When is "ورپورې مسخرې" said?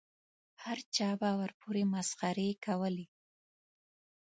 1.39-2.49